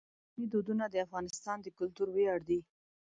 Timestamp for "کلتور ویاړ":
1.79-2.39